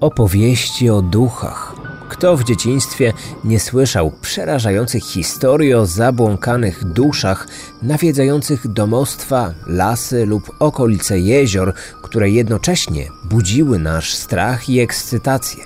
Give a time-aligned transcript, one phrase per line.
[0.00, 1.74] Opowieści o duchach.
[2.08, 3.12] Kto w dzieciństwie
[3.44, 7.48] nie słyszał przerażających historii o zabłąkanych duszach
[7.82, 15.64] nawiedzających domostwa, lasy lub okolice jezior, które jednocześnie budziły nasz strach i ekscytację?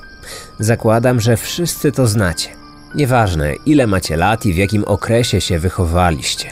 [0.59, 2.49] Zakładam, że wszyscy to znacie.
[2.95, 6.51] Nieważne, ile macie lat i w jakim okresie się wychowaliście.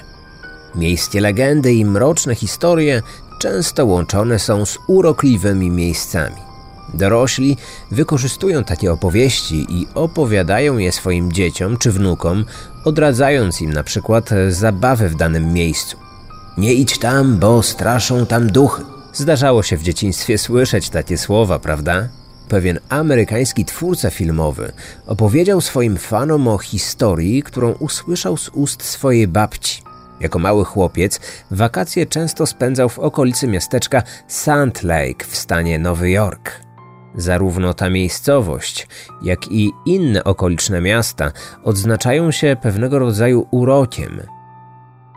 [0.74, 3.02] Miejskie legendy i mroczne historie
[3.38, 6.49] często łączone są z urokliwymi miejscami.
[6.94, 7.56] Dorośli
[7.90, 12.44] wykorzystują takie opowieści i opowiadają je swoim dzieciom czy wnukom,
[12.84, 15.96] odradzając im na przykład zabawy w danym miejscu.
[16.58, 18.82] Nie idź tam, bo straszą tam duchy.
[19.12, 22.08] Zdarzało się w dzieciństwie słyszeć takie słowa, prawda?
[22.48, 24.72] Pewien amerykański twórca filmowy
[25.06, 29.82] opowiedział swoim fanom o historii, którą usłyszał z ust swojej babci.
[30.20, 31.20] Jako mały chłopiec
[31.50, 36.69] wakacje często spędzał w okolicy miasteczka Sand Lake w stanie Nowy Jork.
[37.14, 38.88] Zarówno ta miejscowość,
[39.22, 41.32] jak i inne okoliczne miasta
[41.64, 44.20] odznaczają się pewnego rodzaju urokiem.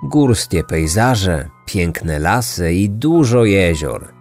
[0.03, 4.13] Górskie pejzaże, piękne lasy i dużo jezior.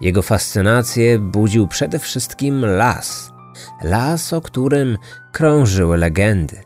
[0.00, 3.32] Jego fascynację budził przede wszystkim las.
[3.82, 4.98] Las, o którym
[5.32, 6.62] krążyły legendy.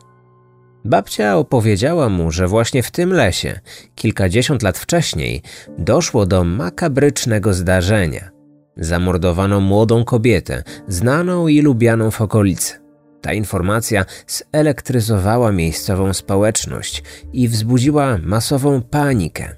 [0.84, 3.60] Babcia opowiedziała mu, że właśnie w tym lesie,
[3.94, 5.42] kilkadziesiąt lat wcześniej,
[5.78, 8.29] doszło do makabrycznego zdarzenia.
[8.76, 12.74] Zamordowano młodą kobietę, znaną i lubianą w okolicy.
[13.20, 19.56] Ta informacja zelektryzowała miejscową społeczność i wzbudziła masową panikę.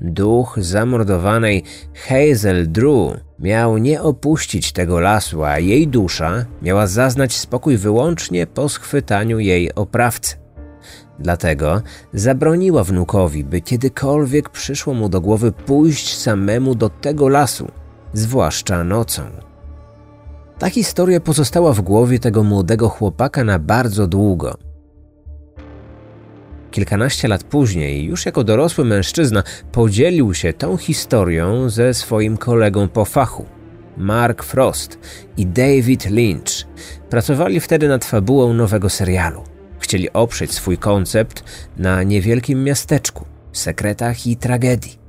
[0.00, 7.76] Duch zamordowanej Hazel Drew miał nie opuścić tego lasu, a jej dusza miała zaznać spokój
[7.76, 10.36] wyłącznie po schwytaniu jej oprawcy.
[11.18, 17.70] Dlatego zabroniła wnukowi, by kiedykolwiek przyszło mu do głowy pójść samemu do tego lasu,
[18.12, 19.22] zwłaszcza nocą.
[20.58, 24.56] Ta historia pozostała w głowie tego młodego chłopaka na bardzo długo.
[26.70, 33.04] Kilkanaście lat później, już jako dorosły mężczyzna, podzielił się tą historią ze swoim kolegą po
[33.04, 33.46] fachu.
[33.96, 34.98] Mark Frost
[35.36, 36.66] i David Lynch
[37.10, 39.44] pracowali wtedy nad fabułą nowego serialu.
[39.78, 41.44] Chcieli oprzeć swój koncept
[41.76, 44.99] na niewielkim miasteczku, sekretach i tragedii.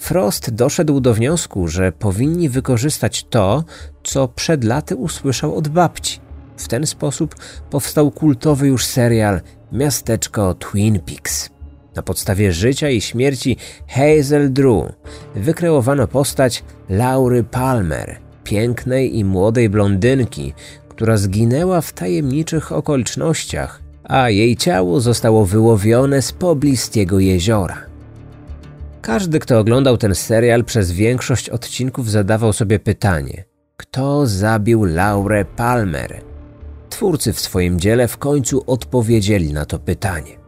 [0.00, 3.64] Frost doszedł do wniosku, że powinni wykorzystać to,
[4.02, 6.20] co przed laty usłyszał od babci.
[6.56, 7.34] W ten sposób
[7.70, 9.40] powstał kultowy już serial
[9.72, 11.50] Miasteczko Twin Peaks.
[11.96, 13.56] Na podstawie życia i śmierci
[13.88, 14.84] Hazel Drew
[15.34, 20.52] wykreowano postać Laury Palmer, pięknej i młodej blondynki,
[20.88, 27.89] która zginęła w tajemniczych okolicznościach a jej ciało zostało wyłowione z pobliskiego jeziora.
[29.10, 33.44] Każdy, kto oglądał ten serial przez większość odcinków zadawał sobie pytanie:
[33.76, 36.22] kto zabił Laurę Palmer?
[36.90, 40.38] Twórcy w swoim dziele w końcu odpowiedzieli na to pytanie.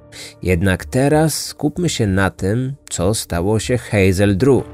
[0.42, 4.64] Jednak teraz skupmy się na tym, co stało się Hazel Drew.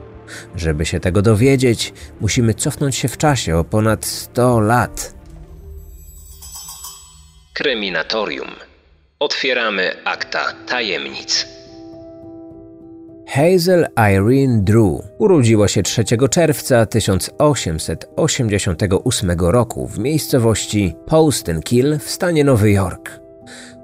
[0.56, 5.14] Żeby się tego dowiedzieć, musimy cofnąć się w czasie o ponad 100 lat.
[7.54, 8.50] Kryminatorium
[9.18, 11.57] Otwieramy akta tajemnic.
[13.30, 22.44] Hazel Irene Drew urodziła się 3 czerwca 1888 roku w miejscowości Poston Kill w stanie
[22.44, 23.20] Nowy Jork.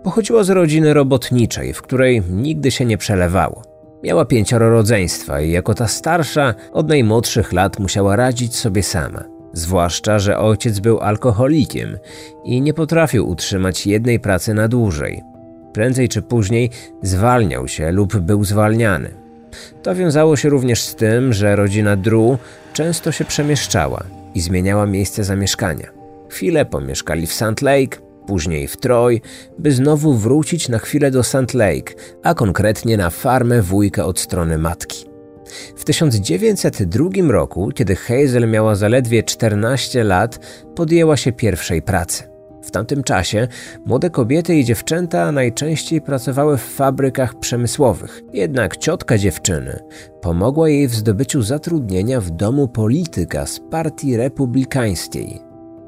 [0.03, 3.63] Pochodziła z rodziny robotniczej, w której nigdy się nie przelewało.
[4.03, 9.25] Miała pięcioro rodzeństwa i jako ta starsza od najmłodszych lat musiała radzić sobie sama.
[9.53, 11.99] Zwłaszcza, że ojciec był alkoholikiem
[12.45, 15.23] i nie potrafił utrzymać jednej pracy na dłużej.
[15.73, 16.71] Prędzej czy później
[17.03, 19.24] zwalniał się lub był zwalniany.
[19.83, 22.39] To wiązało się również z tym, że rodzina Drew
[22.73, 24.05] często się przemieszczała
[24.35, 25.87] i zmieniała miejsce zamieszkania.
[26.29, 29.21] Chwilę pomieszkali w Sand Lake, później w Troy,
[29.59, 34.59] by znowu wrócić na chwilę do Sand Lake, a konkretnie na farmę wujka od strony
[34.59, 35.05] matki.
[35.77, 40.39] W 1902 roku, kiedy Hazel miała zaledwie 14 lat,
[40.75, 42.34] podjęła się pierwszej pracy.
[42.65, 43.49] W tamtym czasie
[43.87, 48.23] młode kobiety i dziewczęta najczęściej pracowały w fabrykach przemysłowych.
[48.33, 49.83] Jednak ciotka dziewczyny
[50.23, 55.41] pomogła jej w zdobyciu zatrudnienia w domu polityka z partii republikańskiej.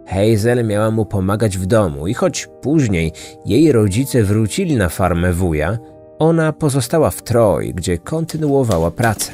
[0.06, 3.12] Hazel miała mu pomagać w domu i choć później
[3.46, 5.78] jej rodzice wrócili na farmę wuja,
[6.18, 9.32] ona pozostała w Troy, gdzie kontynuowała pracę.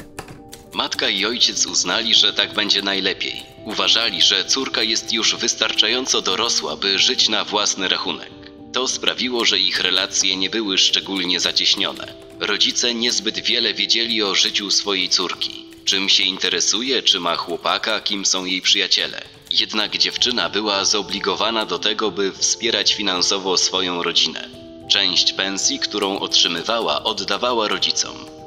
[0.75, 3.52] Matka i ojciec uznali, że tak będzie najlepiej.
[3.65, 8.31] Uważali, że córka jest już wystarczająco dorosła, by żyć na własny rachunek.
[8.73, 12.15] To sprawiło, że ich relacje nie były szczególnie zacieśnione.
[12.41, 15.65] Rodzice niezbyt wiele wiedzieli o życiu swojej córki.
[15.85, 19.23] Czym się interesuje, czy ma chłopaka, kim są jej przyjaciele.
[19.51, 24.49] Jednak dziewczyna była zobligowana do tego, by wspierać finansowo swoją rodzinę.
[24.89, 28.42] Część pensji, którą otrzymywała, oddawała rodzicom.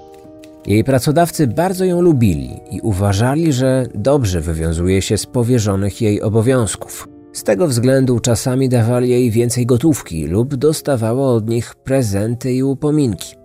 [0.67, 7.07] Jej pracodawcy bardzo ją lubili i uważali, że dobrze wywiązuje się z powierzonych jej obowiązków.
[7.33, 13.35] Z tego względu czasami dawali jej więcej gotówki lub dostawała od nich prezenty i upominki.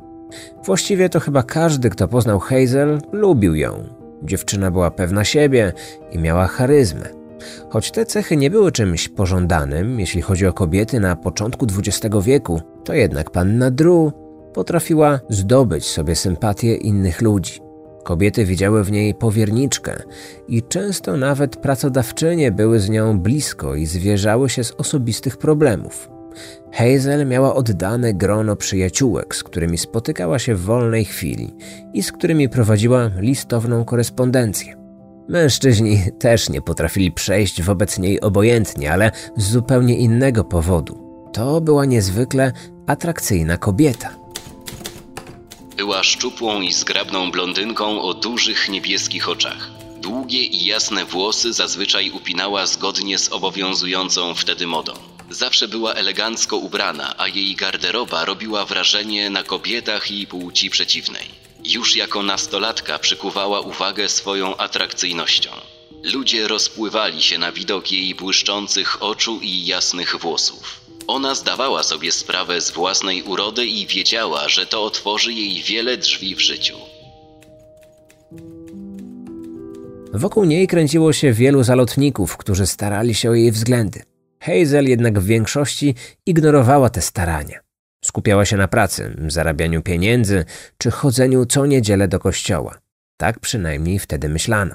[0.65, 3.85] Właściwie to chyba każdy, kto poznał Hazel, lubił ją.
[4.23, 5.73] Dziewczyna była pewna siebie
[6.13, 7.09] i miała charyzmę.
[7.69, 12.61] Choć te cechy nie były czymś pożądanym, jeśli chodzi o kobiety na początku XX wieku,
[12.85, 14.13] to jednak panna Drew
[14.55, 17.61] potrafiła zdobyć sobie sympatię innych ludzi.
[18.05, 20.03] Kobiety widziały w niej powierniczkę
[20.49, 26.11] i często nawet pracodawczynie były z nią blisko i zwierzały się z osobistych problemów.
[26.73, 31.55] Hazel miała oddane grono przyjaciółek, z którymi spotykała się w wolnej chwili
[31.93, 34.77] i z którymi prowadziła listowną korespondencję.
[35.29, 41.11] Mężczyźni też nie potrafili przejść wobec niej obojętnie, ale z zupełnie innego powodu.
[41.33, 42.53] To była niezwykle
[42.87, 44.20] atrakcyjna kobieta.
[45.81, 49.71] Była szczupłą i zgrabną blondynką o dużych niebieskich oczach.
[49.97, 54.93] Długie i jasne włosy zazwyczaj upinała zgodnie z obowiązującą wtedy modą.
[55.31, 61.29] Zawsze była elegancko ubrana, a jej garderoba robiła wrażenie na kobietach i płci przeciwnej.
[61.65, 65.51] Już jako nastolatka przykuwała uwagę swoją atrakcyjnością.
[66.03, 70.80] Ludzie rozpływali się na widok jej błyszczących oczu i jasnych włosów.
[71.11, 76.35] Ona zdawała sobie sprawę z własnej urody i wiedziała, że to otworzy jej wiele drzwi
[76.35, 76.77] w życiu.
[80.13, 84.03] Wokół niej kręciło się wielu zalotników, którzy starali się o jej względy.
[84.41, 85.95] Hazel jednak w większości
[86.27, 87.61] ignorowała te starania.
[88.05, 90.45] Skupiała się na pracy, zarabianiu pieniędzy
[90.79, 92.79] czy chodzeniu co niedzielę do kościoła.
[93.17, 94.75] Tak przynajmniej wtedy myślano.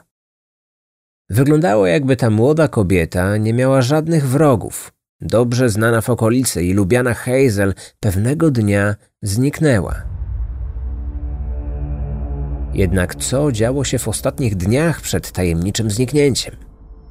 [1.29, 4.94] Wyglądało jakby ta młoda kobieta nie miała żadnych wrogów.
[5.25, 9.95] Dobrze znana w okolicy i lubiana Hazel pewnego dnia zniknęła.
[12.73, 16.55] Jednak co działo się w ostatnich dniach przed tajemniczym zniknięciem?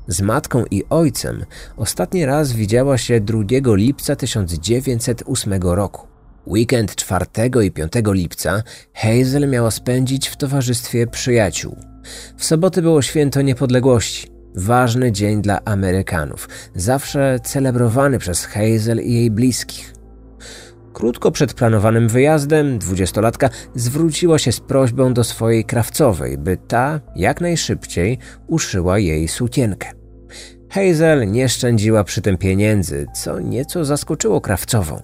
[0.08, 1.44] Z matką i ojcem
[1.76, 6.06] ostatni raz widziała się 2 lipca 1908 roku.
[6.46, 7.26] Weekend 4
[7.64, 8.62] i 5 lipca
[8.94, 11.76] Hazel miała spędzić w towarzystwie przyjaciół.
[12.36, 14.33] W soboty było święto niepodległości.
[14.54, 19.94] Ważny dzień dla Amerykanów, zawsze celebrowany przez Hazel i jej bliskich.
[20.92, 27.40] Krótko przed planowanym wyjazdem dwudziestolatka zwróciła się z prośbą do swojej krawcowej, by ta jak
[27.40, 29.88] najszybciej uszyła jej sukienkę.
[30.70, 35.02] Hazel nie szczędziła przy tym pieniędzy, co nieco zaskoczyło krawcową.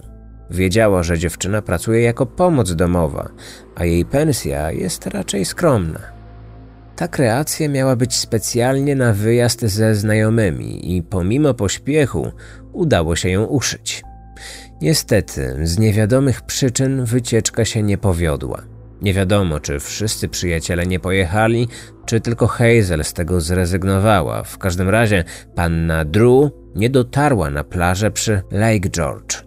[0.51, 3.29] Wiedziała, że dziewczyna pracuje jako pomoc domowa,
[3.75, 6.20] a jej pensja jest raczej skromna.
[7.01, 12.33] Ta kreacja miała być specjalnie na wyjazd ze znajomymi i pomimo pośpiechu
[12.73, 14.03] udało się ją uszyć.
[14.81, 18.63] Niestety, z niewiadomych przyczyn wycieczka się nie powiodła.
[19.03, 21.69] Nie wiadomo, czy wszyscy przyjaciele nie pojechali,
[22.07, 24.43] czy tylko Hazel z tego zrezygnowała.
[24.43, 25.25] W każdym razie
[25.55, 29.45] panna Drew nie dotarła na plażę przy Lake George.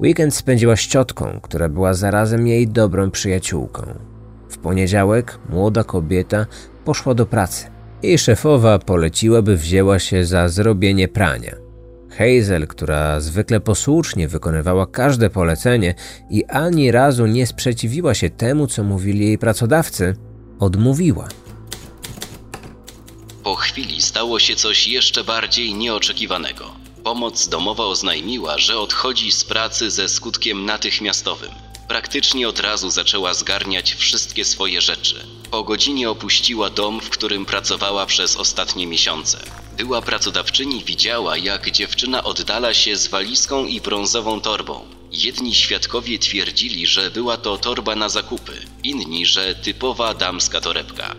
[0.00, 4.13] Weekend spędziła z ciotką, która była zarazem jej dobrą przyjaciółką.
[4.54, 6.46] W poniedziałek młoda kobieta
[6.84, 7.66] poszła do pracy.
[8.02, 11.54] Jej szefowa poleciła, by wzięła się za zrobienie prania.
[12.10, 15.94] Hazel, która zwykle posłusznie wykonywała każde polecenie
[16.30, 20.16] i ani razu nie sprzeciwiła się temu, co mówili jej pracodawcy,
[20.58, 21.28] odmówiła.
[23.44, 26.64] Po chwili stało się coś jeszcze bardziej nieoczekiwanego.
[27.04, 31.63] Pomoc domowa oznajmiła, że odchodzi z pracy ze skutkiem natychmiastowym.
[31.88, 35.26] Praktycznie od razu zaczęła zgarniać wszystkie swoje rzeczy.
[35.50, 39.38] Po godzinie opuściła dom, w którym pracowała przez ostatnie miesiące.
[39.76, 44.86] Była pracodawczyni widziała, jak dziewczyna oddala się z walizką i brązową torbą.
[45.12, 51.14] Jedni świadkowie twierdzili, że była to torba na zakupy, inni, że typowa damska torebka.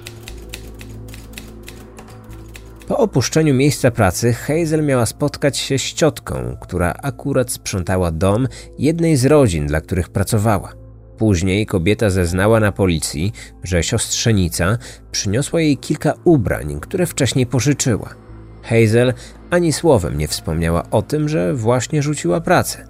[2.87, 8.47] Po opuszczeniu miejsca pracy Hazel miała spotkać się z ciotką, która akurat sprzątała dom
[8.79, 10.73] jednej z rodzin, dla których pracowała.
[11.17, 14.77] Później kobieta zeznała na policji, że siostrzenica
[15.11, 18.15] przyniosła jej kilka ubrań, które wcześniej pożyczyła.
[18.63, 19.13] Hazel
[19.49, 22.87] ani słowem nie wspomniała o tym, że właśnie rzuciła pracę.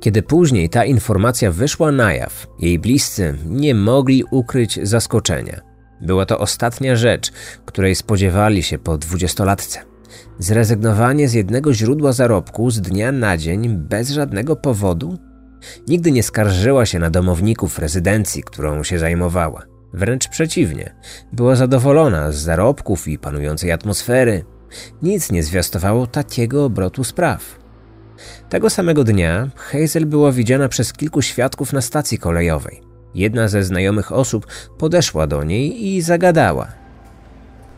[0.00, 5.71] Kiedy później ta informacja wyszła na jaw, jej bliscy nie mogli ukryć zaskoczenia.
[6.02, 7.32] Była to ostatnia rzecz,
[7.64, 9.78] której spodziewali się po dwudziestolatce.
[10.38, 15.18] Zrezygnowanie z jednego źródła zarobku z dnia na dzień bez żadnego powodu?
[15.88, 19.62] Nigdy nie skarżyła się na domowników rezydencji, którą się zajmowała.
[19.92, 20.94] Wręcz przeciwnie,
[21.32, 24.44] była zadowolona z zarobków i panującej atmosfery.
[25.02, 27.58] Nic nie zwiastowało takiego obrotu spraw.
[28.48, 32.91] Tego samego dnia Hazel była widziana przez kilku świadków na stacji kolejowej.
[33.14, 34.46] Jedna ze znajomych osób
[34.78, 36.82] podeszła do niej i zagadała.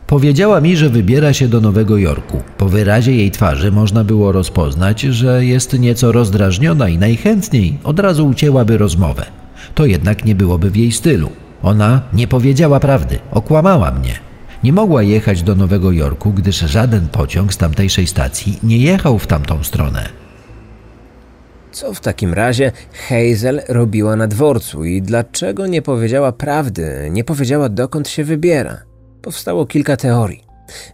[0.07, 2.41] Powiedziała mi, że wybiera się do Nowego Jorku.
[2.57, 8.27] Po wyrazie jej twarzy można było rozpoznać, że jest nieco rozdrażniona i najchętniej od razu
[8.27, 9.25] ucięłaby rozmowę.
[9.75, 11.29] To jednak nie byłoby w jej stylu.
[11.63, 14.13] Ona nie powiedziała prawdy, okłamała mnie.
[14.63, 19.27] Nie mogła jechać do Nowego Jorku, gdyż żaden pociąg z tamtejszej stacji nie jechał w
[19.27, 20.24] tamtą stronę.
[21.75, 22.71] Co w takim razie
[23.07, 28.81] Hazel robiła na dworcu i dlaczego nie powiedziała prawdy, nie powiedziała dokąd się wybiera?
[29.21, 30.43] Powstało kilka teorii.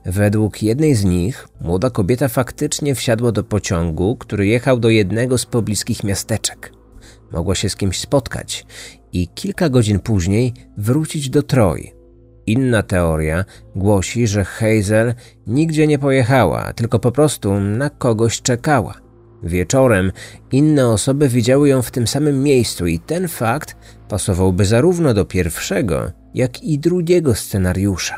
[0.06, 5.46] Według jednej z nich młoda kobieta faktycznie wsiadła do pociągu, który jechał do jednego z
[5.46, 6.74] pobliskich miasteczek.
[7.32, 8.66] Mogła się z kimś spotkać
[9.14, 11.92] i kilka godzin później wrócić do Troi.
[12.46, 13.46] Inna teoria
[13.76, 15.14] głosi, że Hazel
[15.48, 19.11] nigdzie nie pojechała, tylko po prostu na kogoś czekała.
[19.44, 20.12] Wieczorem
[20.52, 23.76] inne osoby widziały ją w tym samym miejscu i ten fakt
[24.10, 28.16] pasowałby zarówno do pierwszego, jak i drugiego scenariusza.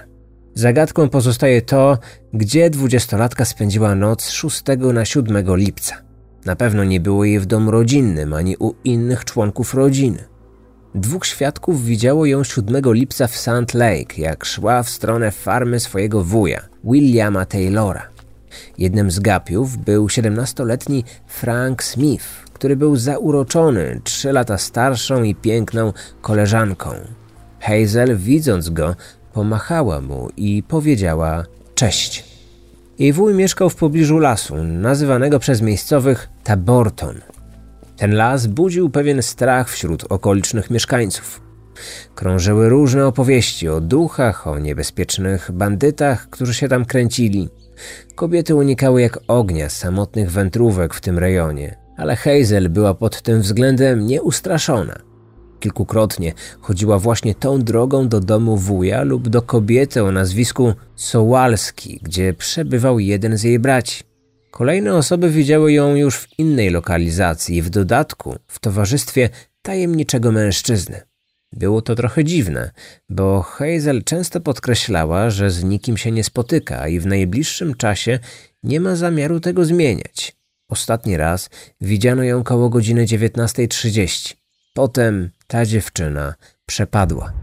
[0.56, 1.98] Zagadką pozostaje to,
[2.34, 4.64] gdzie dwudziestolatka spędziła noc z 6
[4.94, 5.96] na 7 lipca.
[6.46, 10.24] Na pewno nie było jej w domu rodzinnym ani u innych członków rodziny.
[10.96, 16.24] Dwóch świadków widziało ją 7 lipca w Sand Lake, jak szła w stronę farmy swojego
[16.24, 18.13] wuja, Williama Taylora.
[18.78, 25.94] Jednym z gapiów był 17-letni Frank Smith, który był zauroczony trzy lata starszą i piękną
[26.22, 26.90] koleżanką.
[27.60, 28.96] Hazel, widząc go,
[29.34, 31.44] pomachała mu i powiedziała
[31.76, 32.34] cześć.
[33.00, 37.22] Jej wuj mieszkał w pobliżu lasu, nazywanego przez miejscowych Taborton.
[37.98, 41.42] Ten las budził pewien strach wśród okolicznych mieszkańców.
[42.16, 47.50] Krążyły różne opowieści o duchach, o niebezpiecznych bandytach, którzy się tam kręcili.
[48.16, 54.06] Kobiety unikały jak ognia samotnych wędrówek w tym rejonie, ale Hazel była pod tym względem
[54.08, 55.00] nieustraszona.
[55.60, 62.34] Kilkukrotnie chodziła właśnie tą drogą do domu wuja lub do kobiety o nazwisku Sołalski, gdzie
[62.34, 64.04] przebywał jeden z jej braci.
[64.52, 69.30] Kolejne osoby widziały ją już w innej lokalizacji, w dodatku w towarzystwie
[69.62, 71.02] tajemniczego mężczyzny.
[71.54, 72.72] Było to trochę dziwne,
[73.10, 78.20] bo Hazel często podkreślała, że z nikim się nie spotyka i w najbliższym czasie
[78.64, 80.36] nie ma zamiaru tego zmieniać.
[80.70, 81.50] Ostatni raz
[81.82, 84.36] widziano ją koło godziny 19.30.
[84.74, 86.34] Potem ta dziewczyna
[86.66, 87.34] przepadła.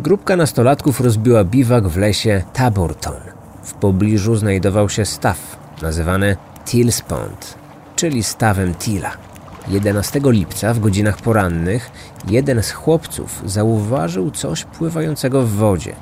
[0.00, 3.20] Grupka nastolatków rozbiła biwak w lesie Taborton.
[3.64, 6.36] W pobliżu znajdował się staw, nazywany
[7.08, 7.59] Pond,
[8.00, 9.10] czyli stawem Tila.
[9.68, 11.90] 11 lipca w godzinach porannych
[12.28, 15.96] jeden z chłopców zauważył coś pływającego w wodzie.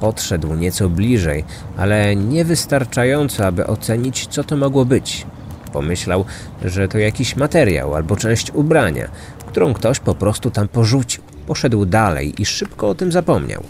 [0.00, 1.44] Podszedł nieco bliżej,
[1.76, 5.26] ale niewystarczająco, aby ocenić, co to mogło być.
[5.72, 6.24] Pomyślał,
[6.64, 9.08] że to jakiś materiał albo część ubrania,
[9.46, 11.22] którą ktoś po prostu tam porzucił.
[11.46, 13.64] Poszedł dalej i szybko o tym zapomniał.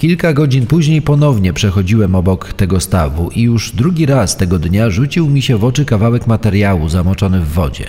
[0.00, 5.28] Kilka godzin później ponownie przechodziłem obok tego stawu i już drugi raz tego dnia rzucił
[5.28, 7.84] mi się w oczy kawałek materiału zamoczony w wodzie.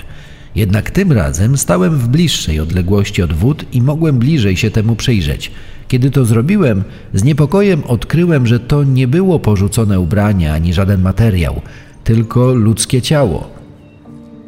[0.55, 5.51] Jednak tym razem stałem w bliższej odległości od wód i mogłem bliżej się temu przyjrzeć.
[5.87, 11.61] Kiedy to zrobiłem, z niepokojem odkryłem, że to nie było porzucone ubranie ani żaden materiał,
[12.03, 13.49] tylko ludzkie ciało.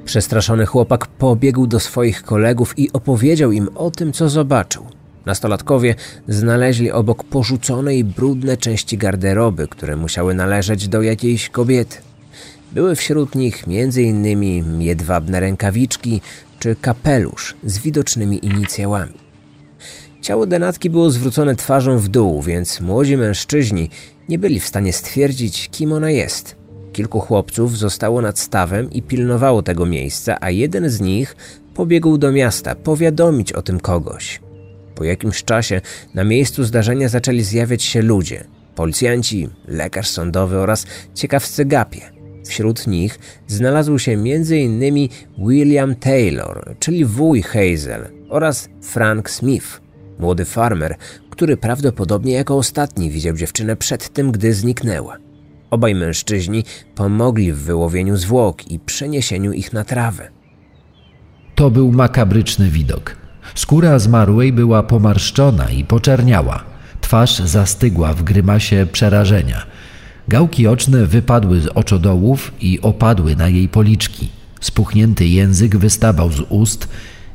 [0.05, 5.02] Przestraszony chłopak pobiegł do swoich kolegów i opowiedział im o tym, co zobaczył.
[5.25, 5.95] Nastolatkowie
[6.27, 11.97] znaleźli obok porzuconej brudne części garderoby, które musiały należeć do jakiejś kobiety.
[12.71, 14.81] Były wśród nich m.in.
[14.81, 16.21] jedwabne rękawiczki
[16.59, 19.13] czy kapelusz z widocznymi inicjałami.
[20.21, 23.89] Ciało denatki było zwrócone twarzą w dół, więc młodzi mężczyźni
[24.29, 26.55] nie byli w stanie stwierdzić, kim ona jest.
[26.93, 31.35] Kilku chłopców zostało nad stawem i pilnowało tego miejsca, a jeden z nich
[31.73, 34.39] pobiegł do miasta powiadomić o tym kogoś.
[34.95, 35.81] Po jakimś czasie
[36.13, 38.43] na miejscu zdarzenia zaczęli zjawiać się ludzie.
[38.75, 42.01] Policjanci, lekarz sądowy oraz ciekawscy gapie.
[42.45, 45.09] Wśród nich znalazł się m.in.
[45.37, 49.81] William Taylor, czyli wuj Hazel oraz Frank Smith,
[50.19, 50.95] młody farmer,
[51.29, 55.17] który prawdopodobnie jako ostatni widział dziewczynę przed tym, gdy zniknęła.
[55.69, 56.63] Obaj mężczyźni
[56.95, 60.27] pomogli w wyłowieniu zwłok i przeniesieniu ich na trawę.
[61.55, 63.22] To był makabryczny widok.
[63.55, 66.63] Skóra zmarłej była pomarszczona i poczerniała.
[67.01, 69.65] Twarz zastygła w grymasie przerażenia.
[70.27, 74.29] Gałki oczne wypadły z oczodołów i opadły na jej policzki.
[74.61, 76.87] Spuchnięty język wystawał z ust,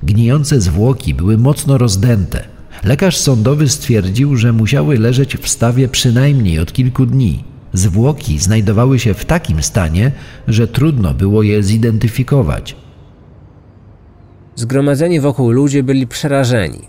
[0.02, 2.44] gnijące zwłoki były mocno rozdęte.
[2.84, 7.44] Lekarz sądowy stwierdził, że musiały leżeć w stawie przynajmniej od kilku dni.
[7.72, 10.12] Zwłoki znajdowały się w takim stanie,
[10.48, 12.76] że trudno było je zidentyfikować.
[14.58, 16.88] Zgromadzeni wokół ludzie byli przerażeni.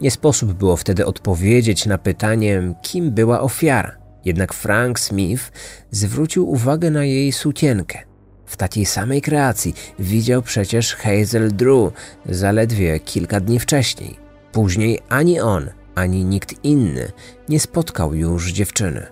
[0.00, 3.96] Nie sposób było wtedy odpowiedzieć na pytanie, kim była ofiara.
[4.24, 5.52] Jednak Frank Smith
[5.90, 7.98] zwrócił uwagę na jej sukienkę.
[8.46, 11.92] W takiej samej kreacji widział przecież Hazel Drew
[12.26, 14.16] zaledwie kilka dni wcześniej.
[14.52, 17.12] Później ani on, ani nikt inny
[17.48, 19.06] nie spotkał już dziewczyny.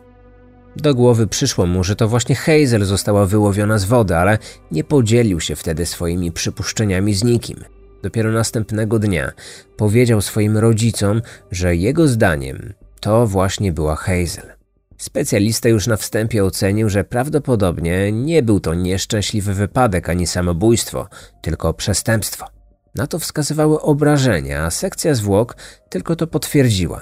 [0.77, 4.39] Do głowy przyszło mu, że to właśnie Hazel została wyłowiona z wody, ale
[4.71, 7.76] nie podzielił się wtedy swoimi przypuszczeniami z nikim.
[8.07, 9.33] Dopiero następnego dnia
[9.77, 14.53] powiedział swoim rodzicom, że jego zdaniem to właśnie była Hazel.
[14.99, 21.09] Specjalista już na wstępie ocenił, że prawdopodobnie nie był to nieszczęśliwy wypadek ani samobójstwo,
[21.43, 22.47] tylko przestępstwo.
[22.95, 25.57] Na to wskazywały obrażenia, a sekcja zwłok
[25.89, 27.01] tylko to potwierdziła.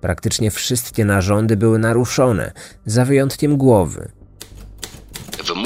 [0.00, 2.52] Praktycznie wszystkie narządy były naruszone,
[2.86, 4.08] za wyjątkiem głowy.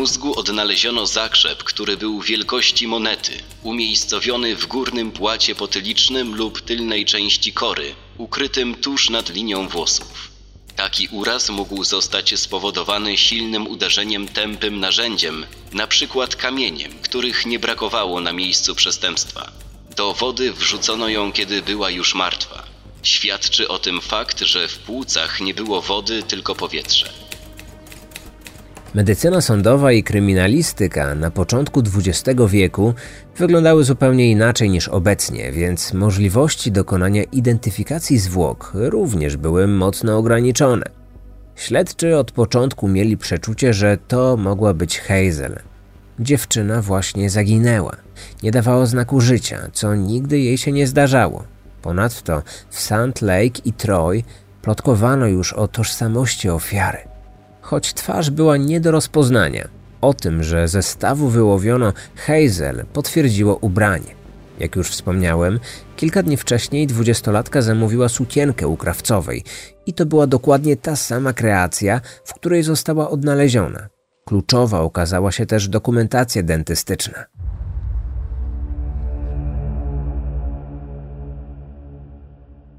[0.00, 7.52] Mózgu odnaleziono zakrzep, który był wielkości monety, umiejscowiony w górnym płacie potylicznym lub tylnej części
[7.52, 10.30] kory, ukrytym tuż nad linią włosów.
[10.76, 18.20] Taki uraz mógł zostać spowodowany silnym uderzeniem tępym narzędziem, na przykład kamieniem, których nie brakowało
[18.20, 19.52] na miejscu przestępstwa.
[19.96, 22.62] Do wody wrzucono ją, kiedy była już martwa.
[23.02, 27.29] Świadczy o tym fakt, że w płucach nie było wody, tylko powietrze.
[28.94, 32.94] Medycyna sądowa i kryminalistyka na początku XX wieku
[33.36, 40.86] wyglądały zupełnie inaczej niż obecnie, więc możliwości dokonania identyfikacji zwłok również były mocno ograniczone.
[41.56, 45.58] Śledczy od początku mieli przeczucie, że to mogła być Hazel.
[46.20, 47.96] Dziewczyna właśnie zaginęła.
[48.42, 51.44] Nie dawała znaku życia, co nigdy jej się nie zdarzało.
[51.82, 54.22] Ponadto w Sand Lake i Troy
[54.62, 57.09] plotkowano już o tożsamości ofiary.
[57.70, 59.68] Choć twarz była nie do rozpoznania,
[60.00, 64.14] o tym, że ze stawu wyłowiono Hazel, potwierdziło ubranie.
[64.60, 65.60] Jak już wspomniałem,
[65.96, 69.44] kilka dni wcześniej dwudziestolatka zamówiła sukienkę u krawcowej
[69.86, 73.88] i to była dokładnie ta sama kreacja, w której została odnaleziona.
[74.24, 77.24] Kluczowa okazała się też dokumentacja dentystyczna.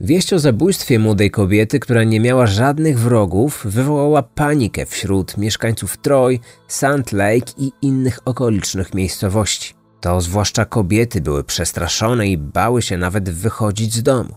[0.03, 6.39] Wieść o zabójstwie młodej kobiety, która nie miała żadnych wrogów, wywołała panikę wśród mieszkańców Troy,
[6.67, 9.73] Sand Lake i innych okolicznych miejscowości.
[9.99, 14.35] To zwłaszcza kobiety były przestraszone i bały się nawet wychodzić z domu.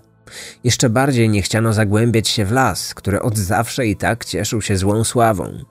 [0.65, 4.77] Jeszcze bardziej nie chciano zagłębiać się w las, który od zawsze i tak cieszył się
[4.77, 5.65] złą sławą.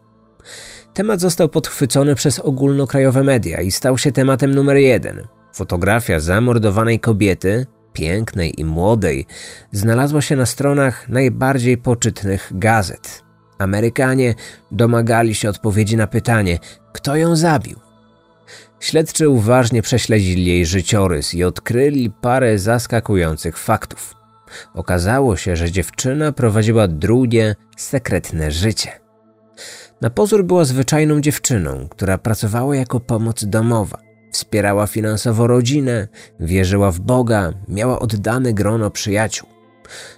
[0.93, 5.27] Temat został podchwycony przez ogólnokrajowe media i stał się tematem numer jeden.
[5.53, 9.25] Fotografia zamordowanej kobiety pięknej i młodej,
[9.71, 13.23] znalazła się na stronach najbardziej poczytnych gazet.
[13.59, 14.35] Amerykanie
[14.71, 16.59] domagali się odpowiedzi na pytanie,
[16.93, 17.79] kto ją zabił.
[18.79, 24.15] Śledczy uważnie prześledzili jej życiorys i odkryli parę zaskakujących faktów.
[24.73, 28.91] Okazało się, że dziewczyna prowadziła drugie, sekretne życie.
[30.01, 34.12] Na pozór była zwyczajną dziewczyną, która pracowała jako pomoc domowa.
[34.33, 36.07] Wspierała finansowo rodzinę,
[36.39, 39.49] wierzyła w Boga, miała oddane grono przyjaciół.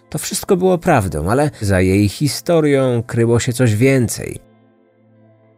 [0.10, 4.40] To wszystko było prawdą, ale za jej historią kryło się coś więcej.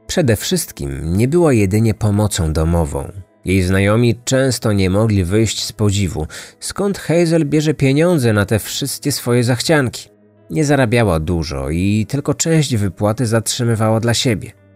[0.07, 3.11] Przede wszystkim nie była jedynie pomocą domową.
[3.45, 6.27] Jej znajomi często nie mogli wyjść z podziwu,
[6.59, 10.09] skąd Hazel bierze pieniądze na te wszystkie swoje zachcianki.
[10.49, 14.66] Nie zarabiała dużo i tylko część wypłaty zatrzymywała dla siebie.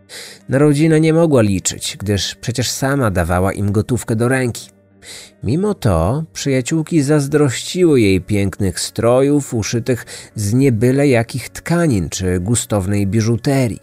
[0.49, 4.69] Na rodzinę nie mogła liczyć, gdyż przecież sama dawała im gotówkę do ręki.
[5.43, 13.79] Mimo to przyjaciółki zazdrościły jej pięknych strojów uszytych z niebyle jakich tkanin czy gustownej biżuterii.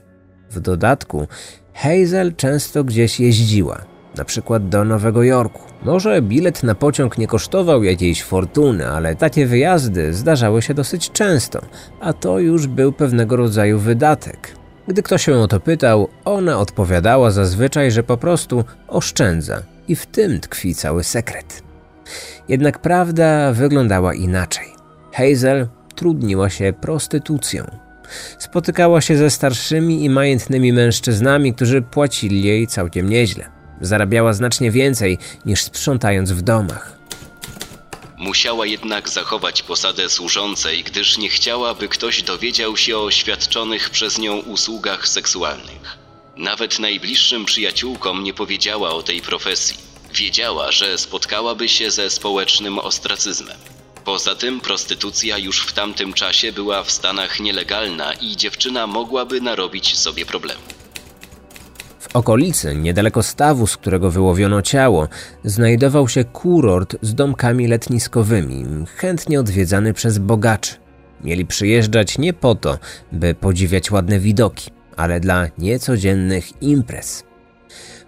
[0.50, 1.26] W dodatku
[1.74, 3.84] Hazel często gdzieś jeździła,
[4.16, 5.60] na przykład do Nowego Jorku.
[5.82, 11.60] Może bilet na pociąg nie kosztował jakiejś fortuny, ale takie wyjazdy zdarzały się dosyć często,
[12.00, 14.57] a to już był pewnego rodzaju wydatek.
[14.88, 20.06] Gdy ktoś się o to pytał, ona odpowiadała zazwyczaj, że po prostu oszczędza i w
[20.06, 21.62] tym tkwi cały sekret.
[22.48, 24.66] Jednak prawda wyglądała inaczej.
[25.12, 27.64] Hazel trudniła się prostytucją.
[28.38, 33.44] Spotykała się ze starszymi i majętnymi mężczyznami, którzy płacili jej całkiem nieźle.
[33.80, 36.97] Zarabiała znacznie więcej niż sprzątając w domach.
[38.18, 44.18] Musiała jednak zachować posadę służącej, gdyż nie chciała, by ktoś dowiedział się o świadczonych przez
[44.18, 45.98] nią usługach seksualnych.
[46.36, 49.76] Nawet najbliższym przyjaciółkom nie powiedziała o tej profesji.
[50.14, 53.58] Wiedziała, że spotkałaby się ze społecznym ostracyzmem.
[54.04, 59.98] Poza tym prostytucja już w tamtym czasie była w Stanach nielegalna i dziewczyna mogłaby narobić
[59.98, 60.77] sobie problemu.
[62.08, 65.08] W okolicy, niedaleko stawu, z którego wyłowiono ciało,
[65.44, 68.64] znajdował się kurort z domkami letniskowymi,
[68.96, 70.74] chętnie odwiedzany przez bogaczy.
[71.24, 72.78] Mieli przyjeżdżać nie po to,
[73.12, 77.24] by podziwiać ładne widoki, ale dla niecodziennych imprez.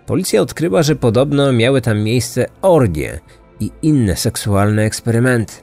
[0.07, 3.21] Policja odkryła, że podobno miały tam miejsce orgie
[3.61, 5.55] i inne seksualne eksperymenty.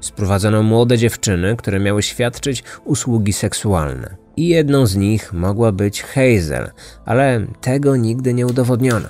[0.00, 4.25] Sprowadzono młode dziewczyny, które miały świadczyć usługi seksualne.
[4.36, 6.70] I jedną z nich mogła być Hazel,
[7.06, 9.08] ale tego nigdy nie udowodniono.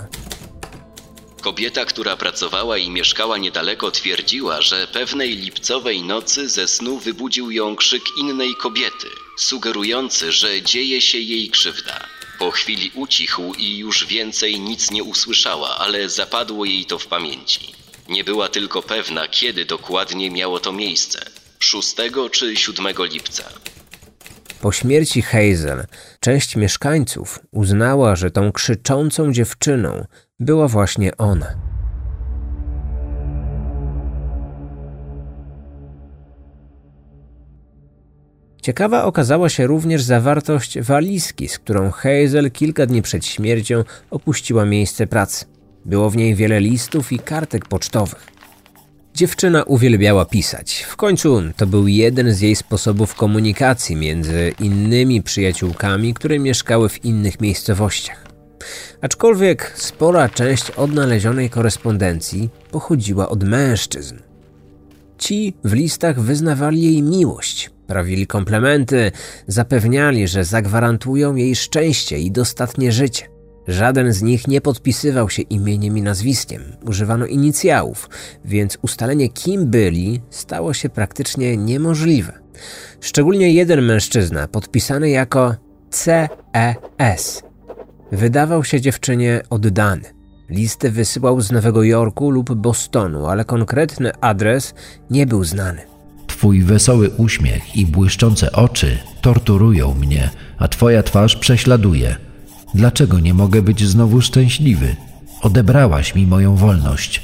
[1.41, 7.75] Kobieta, która pracowała i mieszkała niedaleko, twierdziła, że pewnej lipcowej nocy ze snu wybudził ją
[7.75, 12.07] krzyk innej kobiety, sugerujący, że dzieje się jej krzywda.
[12.39, 17.59] Po chwili ucichł i już więcej nic nie usłyszała, ale zapadło jej to w pamięci.
[18.09, 21.25] Nie była tylko pewna, kiedy dokładnie miało to miejsce
[21.59, 21.95] 6
[22.31, 23.43] czy 7 lipca.
[24.61, 25.85] Po śmierci Hazel
[26.19, 30.05] część mieszkańców uznała, że tą krzyczącą dziewczyną
[30.39, 31.67] była właśnie ona.
[38.61, 45.07] Ciekawa okazała się również zawartość walizki, z którą Hazel kilka dni przed śmiercią opuściła miejsce
[45.07, 45.45] pracy.
[45.85, 48.36] Było w niej wiele listów i kartek pocztowych.
[49.17, 50.85] Dziewczyna uwielbiała pisać.
[50.89, 57.05] W końcu to był jeden z jej sposobów komunikacji między innymi przyjaciółkami, które mieszkały w
[57.05, 58.25] innych miejscowościach.
[59.01, 64.15] Aczkolwiek spora część odnalezionej korespondencji pochodziła od mężczyzn.
[65.17, 69.11] Ci w listach wyznawali jej miłość, prawili komplementy,
[69.47, 73.36] zapewniali, że zagwarantują jej szczęście i dostatnie życie.
[73.67, 78.09] Żaden z nich nie podpisywał się imieniem i nazwiskiem, używano inicjałów,
[78.45, 82.33] więc ustalenie kim byli stało się praktycznie niemożliwe.
[83.01, 85.55] Szczególnie jeden mężczyzna, podpisany jako
[85.89, 87.43] CES,
[88.11, 90.03] wydawał się dziewczynie oddany.
[90.49, 94.73] Listy wysyłał z Nowego Jorku lub Bostonu, ale konkretny adres
[95.09, 95.81] nie był znany.
[96.27, 102.26] Twój wesoły uśmiech i błyszczące oczy torturują mnie, a twoja twarz prześladuje.
[102.77, 104.95] Dlaczego nie mogę być znowu szczęśliwy?
[105.41, 107.23] Odebrałaś mi moją wolność.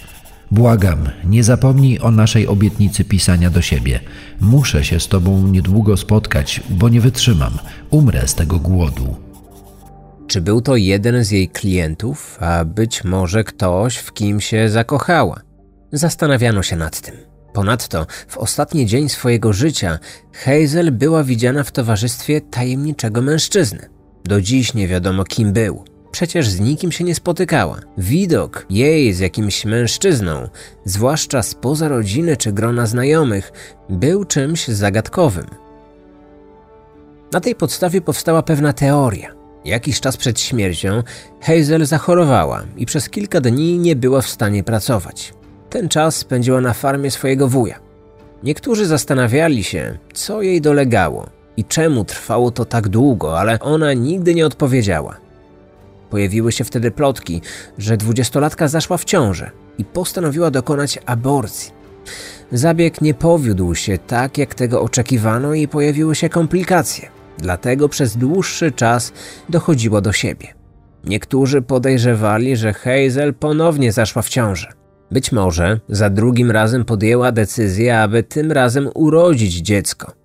[0.52, 4.00] Błagam, nie zapomnij o naszej obietnicy pisania do siebie.
[4.39, 7.54] Muszę się z tobą niedługo spotkać, bo nie wytrzymam.
[7.89, 9.16] Umrę z tego głodu.
[10.28, 15.42] Czy był to jeden z jej klientów, a być może ktoś, w kim się zakochała?
[15.92, 17.16] Zastanawiano się nad tym.
[17.54, 20.00] Ponadto w ostatni dzień swojego życia
[20.34, 23.92] Hazel była widziana w towarzystwie tajemniczego mężczyzny.
[24.25, 25.83] Do dziś nie wiadomo kim był.
[26.12, 27.79] Przecież z nikim się nie spotykała.
[27.97, 30.49] Widok jej z jakimś mężczyzną,
[30.86, 33.51] zwłaszcza spoza rodziny czy grona znajomych,
[33.89, 35.45] był czymś zagadkowym.
[37.31, 39.33] Na tej podstawie powstała pewna teoria.
[39.65, 41.03] Jakiś czas przed śmiercią
[41.41, 45.33] Hazel zachorowała i przez kilka dni nie była w stanie pracować.
[45.69, 47.79] Ten czas spędziła na farmie swojego wuja.
[48.43, 54.36] Niektórzy zastanawiali się, co jej dolegało i czemu trwało to tak długo, ale ona nigdy
[54.36, 55.18] nie odpowiedziała.
[56.10, 57.42] Pojawiły się wtedy plotki,
[57.78, 61.72] że dwudziestolatka zaszła w ciążę i postanowiła dokonać aborcji.
[62.52, 67.10] Zabieg nie powiódł się tak, jak tego oczekiwano i pojawiły się komplikacje.
[67.38, 69.13] Dlatego przez dłuższy czas
[69.50, 70.48] dochodziła do siebie.
[71.04, 74.68] Niektórzy podejrzewali, że Hazel ponownie zaszła w ciążę.
[75.12, 80.22] Być może za drugim razem podjęła decyzję, aby tym razem urodzić dziecko.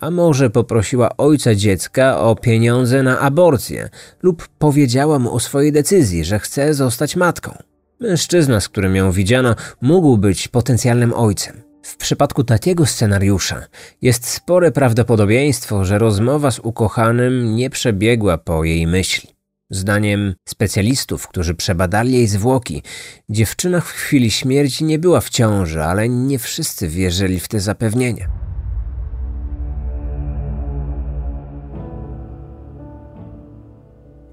[0.00, 3.88] A może poprosiła ojca dziecka o pieniądze na aborcję
[4.22, 7.58] lub powiedziała mu o swojej decyzji, że chce zostać matką.
[8.00, 11.62] Mężczyzna, z którym ją widziano, mógł być potencjalnym ojcem.
[11.82, 13.66] W przypadku takiego scenariusza
[14.02, 19.28] jest spore prawdopodobieństwo, że rozmowa z ukochanym nie przebiegła po jej myśli.
[19.70, 22.82] Zdaniem specjalistów, którzy przebadali jej zwłoki,
[23.28, 28.39] dziewczyna w chwili śmierci nie była w ciąży, ale nie wszyscy wierzyli w te zapewnienia.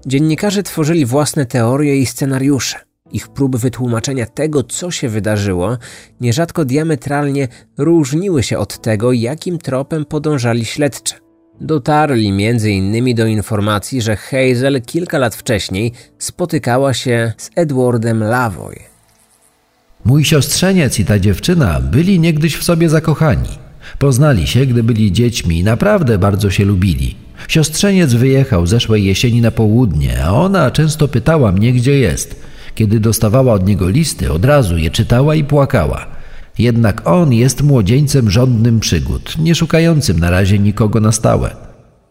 [0.08, 2.78] Dziennikarze tworzyli własne teorie i scenariusze.
[3.12, 5.78] Ich próby wytłumaczenia tego, co się wydarzyło,
[6.20, 11.14] nierzadko diametralnie różniły się od tego, jakim tropem podążali śledcze.
[11.60, 13.14] Dotarli m.in.
[13.14, 18.76] do informacji, że Hazel kilka lat wcześniej spotykała się z Edwardem Lavoy.
[20.04, 23.58] Mój siostrzeniec i ta dziewczyna byli niegdyś w sobie zakochani.
[23.98, 27.27] Poznali się, gdy byli dziećmi i naprawdę bardzo się lubili.
[27.48, 32.34] Siostrzeniec wyjechał zeszłej jesieni na południe, a ona często pytała mnie, gdzie jest–
[32.78, 36.06] kiedy dostawała od niego listy, od razu je czytała i płakała.
[36.58, 41.56] Jednak on jest młodzieńcem żądnym przygód, nie szukającym na razie nikogo na stałe.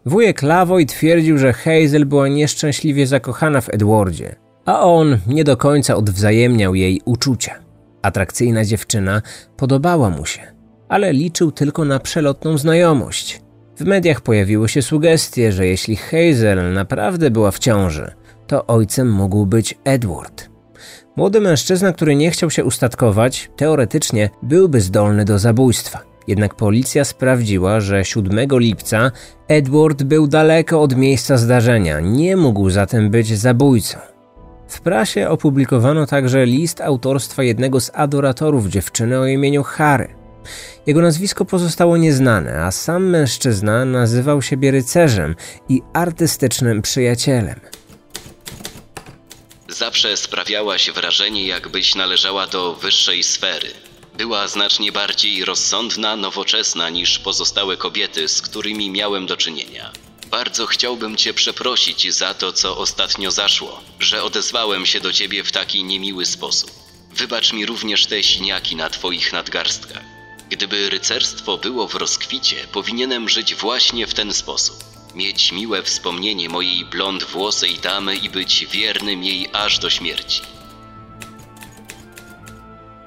[0.06, 5.96] Wujek Lavoy twierdził, że Hazel była nieszczęśliwie zakochana w Edwardzie, a on nie do końca
[5.96, 7.54] odwzajemniał jej uczucia.
[8.02, 9.22] Atrakcyjna dziewczyna
[9.56, 10.40] podobała mu się,
[10.88, 13.40] ale liczył tylko na przelotną znajomość.
[13.78, 18.12] W mediach pojawiły się sugestie, że jeśli Hazel naprawdę była w ciąży,
[18.46, 20.48] to ojcem mógł być Edward.
[21.16, 26.00] Młody mężczyzna, który nie chciał się ustatkować, teoretycznie byłby zdolny do zabójstwa.
[26.26, 29.10] Jednak policja sprawdziła, że 7 lipca
[29.48, 33.98] Edward był daleko od miejsca zdarzenia, nie mógł zatem być zabójcą.
[34.68, 40.17] W prasie opublikowano także list autorstwa jednego z adoratorów dziewczyny o imieniu Harry.
[40.86, 45.36] Jego nazwisko pozostało nieznane, a sam mężczyzna nazywał siebie rycerzem
[45.68, 47.60] i artystycznym przyjacielem.
[49.68, 53.68] Zawsze sprawiałaś wrażenie, jakbyś należała do wyższej sfery.
[54.18, 59.92] Była znacznie bardziej rozsądna, nowoczesna niż pozostałe kobiety, z którymi miałem do czynienia.
[60.30, 65.52] Bardzo chciałbym Cię przeprosić za to, co ostatnio zaszło, że odezwałem się do Ciebie w
[65.52, 66.70] taki niemiły sposób.
[67.12, 70.07] Wybacz mi również te siniaki na Twoich nadgarstkach.
[70.50, 74.76] Gdyby rycerstwo było w rozkwicie, powinienem żyć właśnie w ten sposób.
[75.14, 80.42] Mieć miłe wspomnienie mojej blond włosej damy i być wiernym jej aż do śmierci.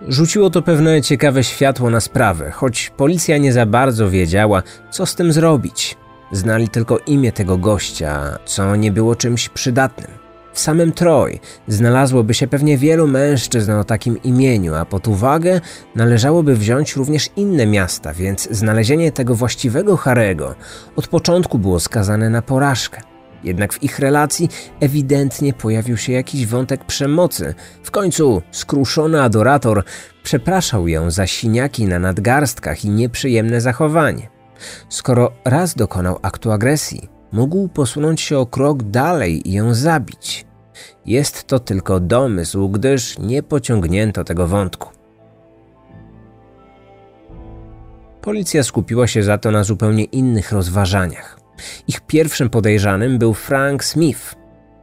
[0.08, 5.16] Rzuciło to pewne ciekawe światło na sprawę, choć policja nie za bardzo wiedziała, co z
[5.16, 5.98] tym zrobić.
[6.32, 10.21] Znali tylko imię tego gościa, co nie było czymś przydatnym.
[10.54, 15.62] W samym Troj znalazłoby się pewnie wielu mężczyzn o takim imieniu, a pod uwagę
[15.96, 20.56] należałoby wziąć również inne miasta, więc znalezienie tego właściwego Harego
[20.96, 23.02] od początku było skazane na porażkę.
[23.44, 27.54] Jednak w ich relacji ewidentnie pojawił się jakiś wątek przemocy.
[27.84, 29.84] W końcu skruszony adorator
[30.24, 34.30] przepraszał ją za siniaki na nadgarstkach i nieprzyjemne zachowanie.
[34.90, 40.46] Skoro raz dokonał aktu agresji, mógł posunąć się o krok dalej i ją zabić.
[41.06, 44.90] Jest to tylko domysł, gdyż nie pociągnięto tego wątku.
[48.22, 51.40] Policja skupiła się za to na zupełnie innych rozważaniach.
[51.88, 54.36] Ich pierwszym podejrzanym był Frank Smith.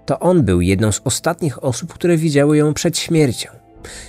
[0.07, 3.51] To on był jedną z ostatnich osób, które widziały ją przed śmiercią.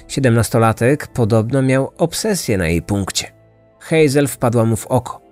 [0.08, 3.32] Siedemnastolatek podobno miał obsesję na jej punkcie.
[3.80, 5.29] Hazel wpadła mu w oko.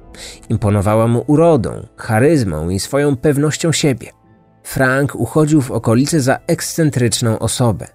[0.50, 4.12] Imponowała mu urodą, charyzmą i swoją pewnością siebie.
[4.64, 7.88] Frank uchodził w okolicy za ekscentryczną osobę.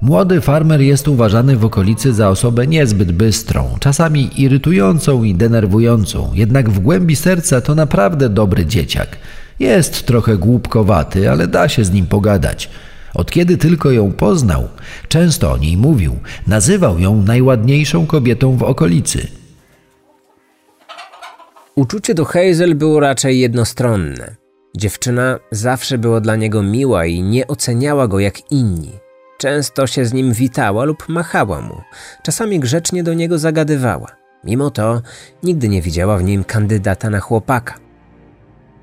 [0.00, 6.70] Młody farmer jest uważany w okolicy za osobę niezbyt bystrą, czasami irytującą i denerwującą, jednak
[6.70, 9.16] w głębi serca to naprawdę dobry dzieciak.
[9.58, 12.70] Jest trochę głupkowaty, ale da się z nim pogadać.
[13.14, 14.68] Od kiedy tylko ją poznał,
[15.08, 19.26] często o niej mówił, nazywał ją najładniejszą kobietą w okolicy.
[21.76, 24.36] Uczucie do Hazel było raczej jednostronne.
[24.76, 28.92] Dziewczyna zawsze była dla niego miła i nie oceniała go jak inni.
[29.38, 31.80] Często się z nim witała lub machała mu,
[32.22, 34.16] czasami grzecznie do niego zagadywała.
[34.44, 35.02] Mimo to
[35.42, 37.74] nigdy nie widziała w nim kandydata na chłopaka.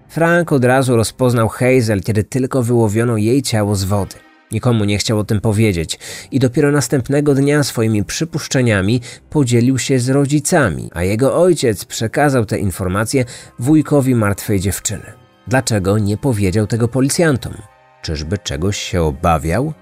[0.07, 4.15] Frank od razu rozpoznał Hazel, kiedy tylko wyłowiono jej ciało z wody.
[4.53, 5.99] Nikomu nie chciał o tym powiedzieć
[6.31, 12.59] i dopiero następnego dnia swoimi przypuszczeniami podzielił się z rodzicami, a jego ojciec przekazał te
[12.59, 13.25] informacje
[13.59, 15.13] wujkowi martwej dziewczyny.
[15.47, 17.53] Dlaczego nie powiedział tego policjantom?
[18.01, 19.73] Czyżby czegoś się obawiał?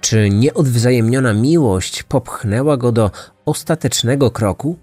[0.00, 3.10] Czy nieodwzajemniona miłość popchnęła go do
[3.44, 4.78] ostatecznego kroku?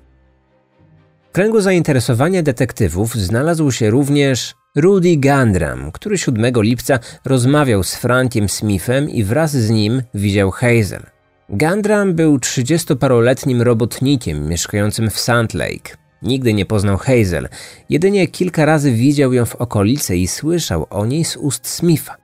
[1.36, 9.10] Kręgu zainteresowania detektywów znalazł się również Rudy Gandram, który 7 lipca rozmawiał z Frankiem Smithem
[9.10, 11.04] i wraz z nim widział Hazel.
[11.50, 15.98] Gandram był 30-paroletnim robotnikiem mieszkającym w Sand Lake.
[16.22, 17.50] Nigdy nie poznał Hazel,
[17.90, 22.18] jedynie kilka razy widział ją w okolicy i słyszał o niej z ust Smitha.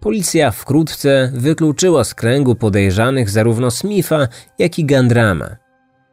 [0.00, 5.67] Policja wkrótce wykluczyła z kręgu podejrzanych zarówno Smitha, jak i Gandrama.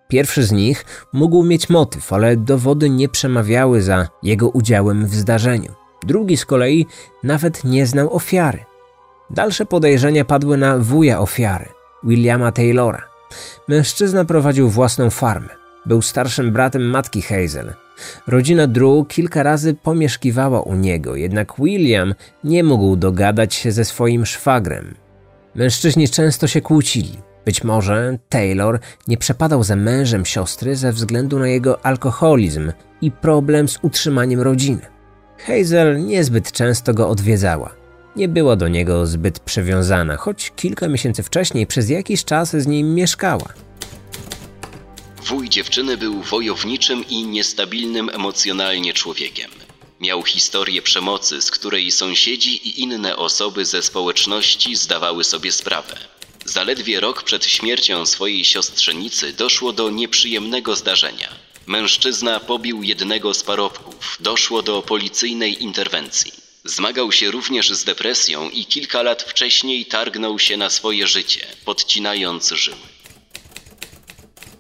[0.08, 5.72] Pierwszy z nich mógł mieć motyw, ale dowody nie przemawiały za jego udziałem w zdarzeniu.
[6.04, 6.86] Drugi z kolei
[7.24, 8.60] nawet nie znał ofiary.
[9.30, 11.66] Dalsze podejrzenia padły na wuja ofiary,
[12.04, 13.02] Williama Taylora.
[13.68, 15.50] Mężczyzna prowadził własną farmę.
[15.86, 17.74] Był starszym bratem matki Hazel.
[18.28, 24.26] Rodzina Drew kilka razy pomieszkiwała u niego, jednak William nie mógł dogadać się ze swoim
[24.26, 24.96] szwagrem.
[25.56, 27.18] Mężczyźni często się kłócili.
[27.46, 33.70] Być może Taylor nie przepadał za mężem siostry ze względu na jego alkoholizm i problem
[33.70, 34.82] z utrzymaniem rodziny.
[35.38, 37.76] Hazel niezbyt często go odwiedzała.
[38.16, 42.96] Nie była do niego zbyt przywiązana, choć kilka miesięcy wcześniej przez jakiś czas z nim
[42.96, 43.54] mieszkała.
[45.26, 49.52] Wuj dziewczyny był wojowniczym i niestabilnym emocjonalnie człowiekiem.
[50.02, 55.96] Miał historię przemocy, z której sąsiedzi i inne osoby ze społeczności zdawały sobie sprawę.
[56.46, 61.30] Zaledwie rok przed śmiercią swojej siostrzenicy doszło do nieprzyjemnego zdarzenia.
[61.68, 66.32] Mężczyzna pobił jednego z parobków, doszło do policyjnej interwencji.
[66.64, 72.50] Zmagał się również z depresją i kilka lat wcześniej targnął się na swoje życie, podcinając
[72.50, 72.78] żyły.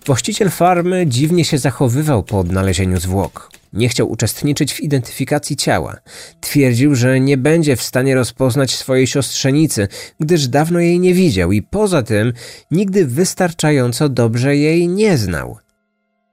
[0.05, 3.54] Właściciel farmy dziwnie się zachowywał po odnalezieniu zwłok.
[3.75, 5.97] Nie chciał uczestniczyć w identyfikacji ciała.
[6.41, 9.87] Twierdził, że nie będzie w stanie rozpoznać swojej siostrzenicy,
[10.19, 12.33] gdyż dawno jej nie widział i poza tym
[12.71, 15.57] nigdy wystarczająco dobrze jej nie znał.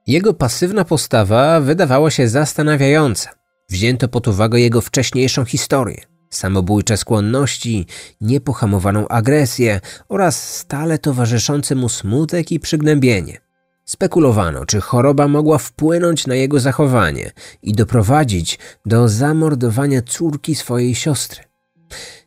[0.06, 3.30] Jego pasywna postawa wydawała się zastanawiająca.
[3.70, 6.00] Wzięto pod uwagę jego wcześniejszą historię.
[6.30, 7.86] Samobójcze skłonności,
[8.20, 13.51] niepohamowaną agresję oraz stale towarzyszący mu smutek i przygnębienie.
[13.84, 17.30] Spekulowano, czy choroba mogła wpłynąć na jego zachowanie
[17.62, 21.42] i doprowadzić do zamordowania córki swojej siostry.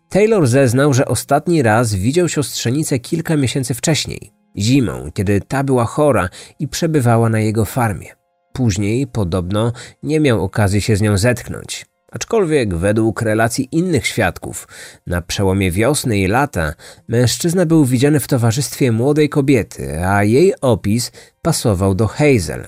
[0.09, 6.29] Taylor zeznał, że ostatni raz widział siostrzenicę kilka miesięcy wcześniej, zimą, kiedy ta była chora
[6.59, 8.07] i przebywała na jego farmie.
[8.53, 9.71] Później, podobno,
[10.03, 11.85] nie miał okazji się z nią zetknąć.
[12.15, 14.67] Aczkolwiek według relacji innych świadków,
[15.07, 16.73] na przełomie wiosny i lata
[17.07, 22.67] mężczyzna był widziany w towarzystwie młodej kobiety, a jej opis pasował do Hazel.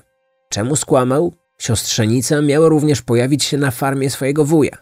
[0.49, 1.33] Czemu skłamał?
[1.57, 4.77] Siostrzenica miała również pojawić się na farmie swojego wuja.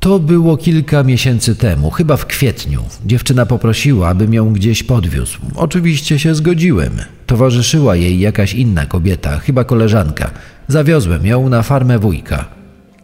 [0.00, 2.82] To było kilka miesięcy temu, chyba w kwietniu.
[3.06, 5.38] Dziewczyna poprosiła, abym ją gdzieś podwiózł.
[5.54, 6.92] Oczywiście się zgodziłem.
[7.26, 10.30] Towarzyszyła jej jakaś inna kobieta, chyba koleżanka.
[10.68, 12.57] Zawiozłem ją na farmę wujka.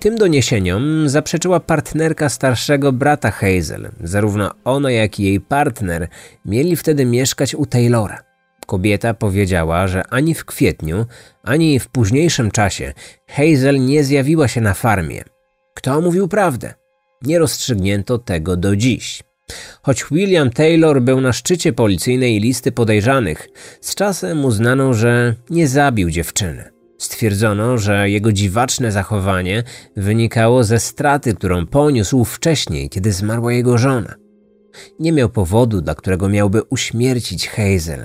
[0.05, 3.91] Tym doniesieniom zaprzeczyła partnerka starszego brata Hazel.
[4.01, 6.09] Zarówno ona, jak i jej partner
[6.45, 8.23] mieli wtedy mieszkać u Taylora.
[8.67, 11.07] Kobieta powiedziała, że ani w kwietniu,
[11.43, 12.93] ani w późniejszym czasie
[13.29, 15.25] Hazel nie zjawiła się na farmie.
[15.75, 16.75] Kto mówił prawdę?
[17.23, 19.23] Nie rozstrzygnięto tego do dziś.
[19.83, 23.49] Choć William Taylor był na szczycie policyjnej listy podejrzanych,
[23.81, 26.74] z czasem uznano, że nie zabił dziewczyny.
[26.99, 29.63] Stwierdzono, że jego dziwaczne zachowanie
[29.97, 34.15] wynikało ze straty, którą poniósł wcześniej, kiedy zmarła jego żona.
[35.01, 38.05] Nie miał powodu, dla którego miałby uśmiercić Hazel.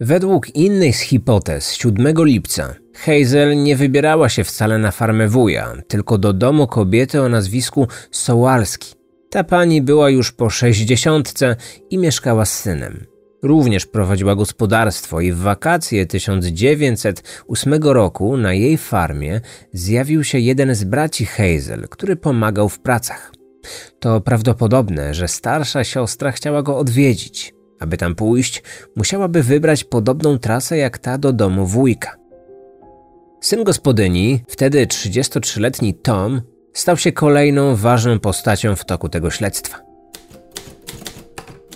[0.00, 6.18] Według innej z hipotez 7 lipca Hazel nie wybierała się wcale na farmę wuja, tylko
[6.18, 8.94] do domu kobiety o nazwisku Sołalski.
[9.30, 11.56] Ta pani była już po sześćdziesiątce
[11.90, 13.06] i mieszkała z synem.
[13.42, 19.40] Również prowadziła gospodarstwo i w wakacje 1908 roku na jej farmie
[19.72, 23.32] zjawił się jeden z braci Hazel, który pomagał w pracach.
[24.00, 27.54] To prawdopodobne, że starsza siostra chciała go odwiedzić.
[27.80, 28.62] Aby tam pójść,
[28.96, 32.16] musiałaby wybrać podobną trasę jak ta do domu wujka.
[33.40, 39.85] Syn gospodyni, wtedy 33-letni Tom, stał się kolejną ważną postacią w toku tego śledztwa.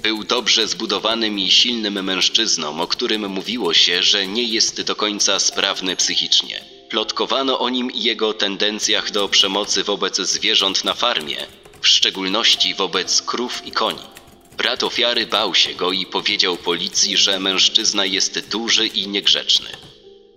[0.02, 5.38] Był dobrze zbudowanym i silnym mężczyzną, o którym mówiło się, że nie jest do końca
[5.38, 6.60] sprawny psychicznie.
[6.90, 11.36] Plotkowano o nim i jego tendencjach do przemocy wobec zwierząt na farmie,
[11.80, 14.02] w szczególności wobec krów i koni.
[14.58, 19.68] Brat ofiary bał się go i powiedział policji, że mężczyzna jest duży i niegrzeczny.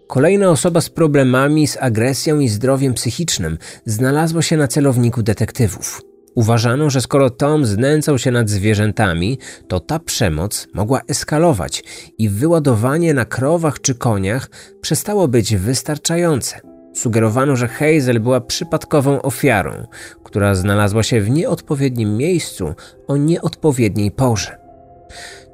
[0.07, 6.12] Kolejna osoba z problemami z agresją i zdrowiem psychicznym znalazła się na celowniku detektywów.
[6.35, 11.83] Uważano, że skoro Tom znęcał się nad zwierzętami, to ta przemoc mogła eskalować
[12.17, 14.49] i wyładowanie na krowach czy koniach
[14.81, 16.59] przestało być wystarczające.
[16.93, 19.87] Sugerowano, że Hazel była przypadkową ofiarą,
[20.23, 22.73] która znalazła się w nieodpowiednim miejscu
[23.07, 24.57] o nieodpowiedniej porze.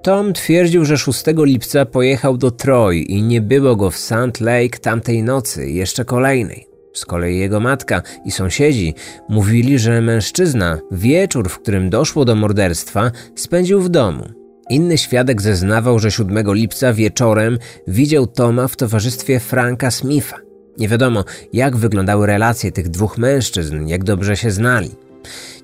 [0.01, 4.79] Tom twierdził, że 6 lipca pojechał do Troy i nie było go w Sand Lake
[4.81, 6.68] tamtej nocy, jeszcze kolejnej.
[6.93, 8.93] Z kolei jego matka i sąsiedzi
[9.29, 14.25] mówili, że mężczyzna wieczór, w którym doszło do morderstwa, spędził w domu.
[14.69, 20.37] Inny świadek zeznawał, że 7 lipca wieczorem widział Toma w towarzystwie Franka Smitha.
[20.77, 21.23] Nie wiadomo,
[21.53, 24.91] jak wyglądały relacje tych dwóch mężczyzn, jak dobrze się znali.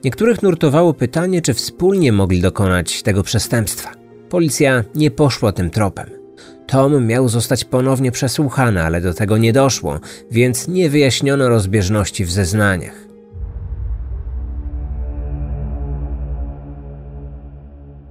[0.03, 3.91] Niektórych nurtowało pytanie, czy wspólnie mogli dokonać tego przestępstwa.
[4.29, 6.24] Policja nie poszła tym tropem.
[6.67, 9.99] Tom miał zostać ponownie przesłuchany, ale do tego nie doszło,
[10.31, 13.05] więc nie wyjaśniono rozbieżności w zeznaniach.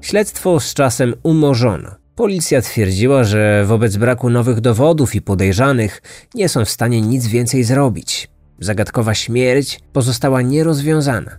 [0.01, 1.91] Śledztwo z czasem umorzono.
[2.15, 6.03] Policja twierdziła, że wobec braku nowych dowodów i podejrzanych
[6.35, 8.29] nie są w stanie nic więcej zrobić.
[8.61, 11.31] Zagadkowa śmierć pozostała nierozwiązana.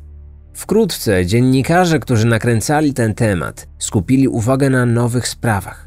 [0.54, 5.85] Wkrótce dziennikarze, którzy nakręcali ten temat, skupili uwagę na nowych sprawach.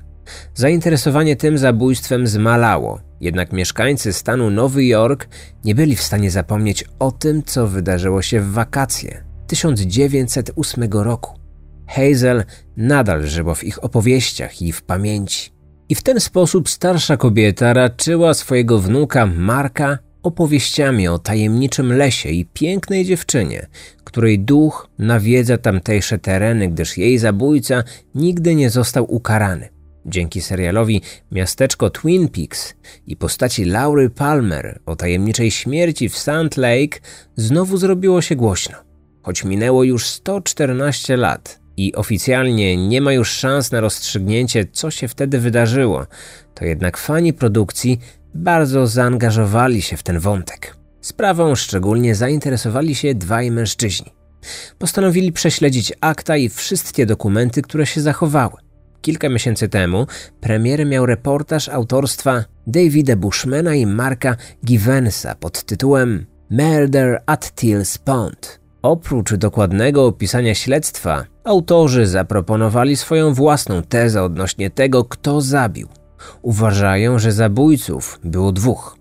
[0.55, 5.29] Zainteresowanie tym zabójstwem zmalało, jednak mieszkańcy stanu Nowy Jork
[5.65, 11.39] nie byli w stanie zapomnieć o tym, co wydarzyło się w wakacje 1908 roku.
[11.87, 12.45] Hazel
[12.77, 15.51] nadal żyło w ich opowieściach i w pamięci.
[15.89, 22.47] I w ten sposób starsza kobieta raczyła swojego wnuka Marka opowieściami o tajemniczym lesie i
[22.47, 23.67] pięknej dziewczynie,
[24.05, 29.69] której duch nawiedza tamtejsze tereny, gdyż jej zabójca nigdy nie został ukarany.
[30.09, 31.03] Dzięki serialowi
[31.33, 32.75] Miasteczko Twin Peaks
[33.07, 36.99] i postaci Laury Palmer o tajemniczej śmierci w Sand Lake
[37.37, 38.77] znowu zrobiło się głośno.
[39.23, 45.09] Choć minęło już 114 lat i oficjalnie nie ma już szans na rozstrzygnięcie, co się
[45.09, 46.07] wtedy wydarzyło,
[46.55, 48.01] to jednak fani produkcji
[48.35, 50.77] bardzo zaangażowali się w ten wątek.
[51.01, 54.13] Sprawą szczególnie zainteresowali się dwaj mężczyźni.
[54.79, 58.68] Postanowili prześledzić akta i wszystkie dokumenty, które się zachowały.
[59.09, 60.07] Kilka miesięcy temu
[60.41, 68.61] premierę miał reportaż autorstwa Davida Bushmana i Marka Givensa pod tytułem Murder at Tills Pond.
[68.83, 75.89] Oprócz dokładnego opisania śledztwa, autorzy zaproponowali swoją własną tezę odnośnie tego, kto zabił.
[76.43, 78.97] Uważają, że zabójców było dwóch.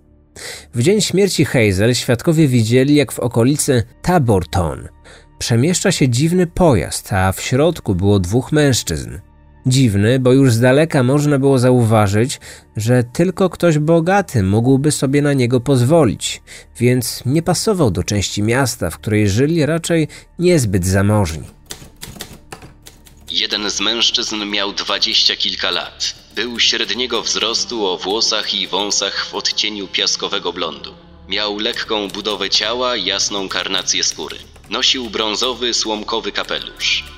[0.74, 4.88] W dzień śmierci Hazel świadkowie widzieli, jak w okolicy Taborton
[5.40, 9.10] przemieszcza się dziwny pojazd, a w środku było dwóch mężczyzn.
[9.68, 12.40] Dziwny, bo już z daleka można było zauważyć,
[12.78, 16.42] że tylko ktoś bogaty mógłby sobie na niego pozwolić,
[16.80, 20.08] więc nie pasował do części miasta, w której żyli raczej
[20.40, 21.44] niezbyt zamożni.
[23.32, 26.16] Jeden z mężczyzn miał dwadzieścia kilka lat.
[26.36, 30.94] Był średniego wzrostu o włosach i wąsach w odcieniu piaskowego blondu.
[31.30, 34.38] Miał lekką budowę ciała, jasną karnację skóry.
[34.70, 37.17] Nosił brązowy, słomkowy kapelusz.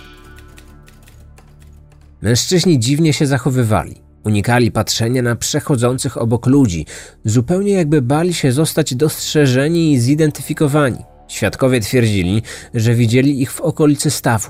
[2.22, 3.96] Mężczyźni dziwnie się zachowywali.
[4.24, 6.86] Unikali patrzenia na przechodzących obok ludzi,
[7.26, 10.98] zupełnie jakby bali się zostać dostrzeżeni i zidentyfikowani.
[11.28, 12.42] Świadkowie twierdzili,
[12.74, 14.50] że widzieli ich w okolicy stawu.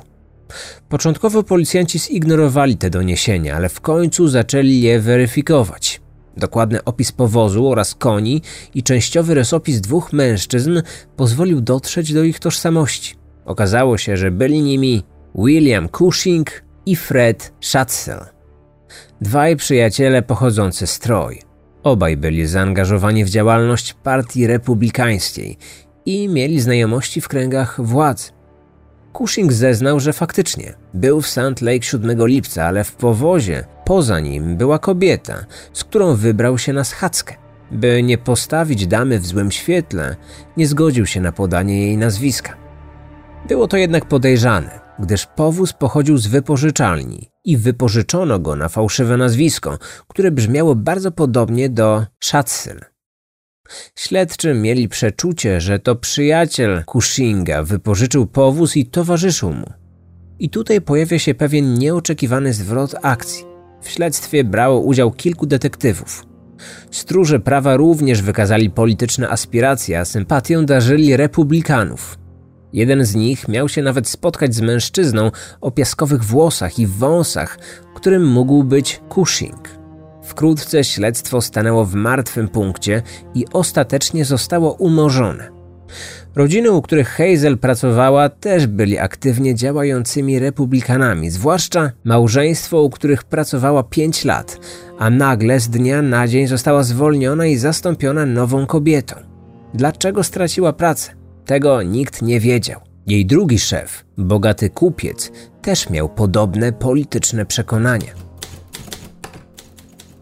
[0.89, 6.01] Początkowo policjanci zignorowali te doniesienia, ale w końcu zaczęli je weryfikować.
[6.37, 8.41] Dokładny opis powozu oraz koni
[8.75, 10.81] i częściowy rysopis dwóch mężczyzn
[11.15, 13.15] pozwolił dotrzeć do ich tożsamości.
[13.45, 15.03] Okazało się, że byli nimi
[15.35, 18.25] William Cushing i Fred Schatzel.
[19.21, 21.39] Dwaj przyjaciele pochodzący z Troy.
[21.83, 25.57] Obaj byli zaangażowani w działalność partii republikańskiej
[26.05, 28.31] i mieli znajomości w kręgach władzy.
[29.13, 34.57] Cushing zeznał, że faktycznie był w Sand Lake 7 lipca, ale w powozie poza nim
[34.57, 37.35] była kobieta, z którą wybrał się na schadzkę.
[37.71, 40.15] By nie postawić damy w złym świetle,
[40.57, 42.53] nie zgodził się na podanie jej nazwiska.
[43.47, 49.77] Było to jednak podejrzane, gdyż powóz pochodził z wypożyczalni i wypożyczono go na fałszywe nazwisko,
[50.07, 52.79] które brzmiało bardzo podobnie do Schatzel.
[53.95, 59.73] Śledczy mieli przeczucie, że to przyjaciel Cushinga wypożyczył powóz i towarzyszył mu.
[60.39, 63.45] I tutaj pojawia się pewien nieoczekiwany zwrot akcji.
[63.81, 66.25] W śledztwie brało udział kilku detektywów.
[66.91, 72.17] Stróże prawa również wykazali polityczne aspiracje, a sympatię darzyli republikanów.
[72.73, 77.59] Jeden z nich miał się nawet spotkać z mężczyzną o piaskowych włosach i wąsach,
[77.95, 79.69] którym mógł być Cushing.
[80.23, 83.01] Wkrótce śledztwo stanęło w martwym punkcie
[83.35, 85.49] i ostatecznie zostało umorzone.
[86.35, 93.83] Rodziny, u których Hazel pracowała, też byli aktywnie działającymi republikanami, zwłaszcza małżeństwo, u których pracowała
[93.83, 94.59] 5 lat,
[94.99, 99.15] a nagle z dnia na dzień została zwolniona i zastąpiona nową kobietą.
[99.73, 101.18] Dlaczego straciła pracę?
[101.49, 102.81] Tego nikt nie wiedział.
[103.07, 105.31] Jej drugi szef, bogaty kupiec,
[105.61, 108.13] też miał podobne polityczne przekonania.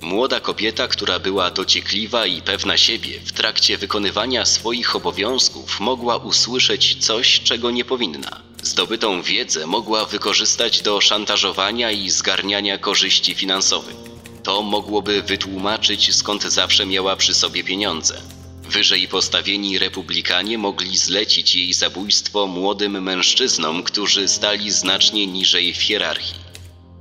[0.01, 7.05] Młoda kobieta, która była dociekliwa i pewna siebie, w trakcie wykonywania swoich obowiązków mogła usłyszeć
[7.05, 8.41] coś, czego nie powinna.
[8.63, 13.95] Zdobytą wiedzę mogła wykorzystać do szantażowania i zgarniania korzyści finansowych.
[14.43, 18.36] To mogłoby wytłumaczyć, skąd zawsze miała przy sobie pieniądze.
[18.71, 26.35] Wyżej postawieni republikanie mogli zlecić jej zabójstwo młodym mężczyznom, którzy stali znacznie niżej w hierarchii.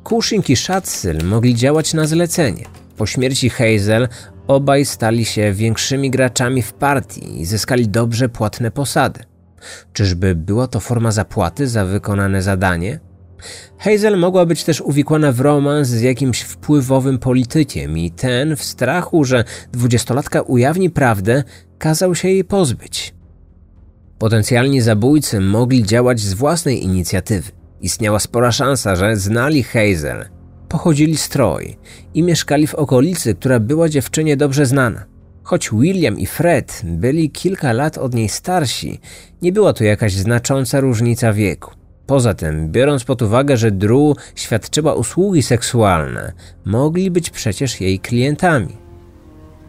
[0.09, 2.65] Cushing i Schatzel mogli działać na zlecenie.
[2.97, 4.09] Po śmierci Hazel
[4.47, 9.25] obaj stali się większymi graczami w partii i zyskali dobrze płatne posady.
[9.93, 13.01] Czyżby była to forma zapłaty za wykonane zadanie?
[13.79, 19.25] Hazel mogła być też uwikłana w romans z jakimś wpływowym politykiem i ten, w strachu,
[19.25, 21.45] że dwudziestolatka ujawni prawdę,
[21.79, 23.15] kazał się jej pozbyć.
[24.19, 27.53] Potencjalni zabójcy mogli działać z własnej inicjatywy.
[27.81, 30.25] Istniała spora szansa, że znali Hazel,
[30.69, 31.77] pochodzili z Troy
[32.15, 35.05] i mieszkali w okolicy, która była dziewczynie dobrze znana.
[35.43, 39.01] Choć William i Fred byli kilka lat od niej starsi,
[39.43, 41.76] nie była to jakaś znacząca różnica wieku.
[42.07, 46.33] Poza tym, biorąc pod uwagę, że Drew świadczyła usługi seksualne,
[46.65, 48.77] mogli być przecież jej klientami.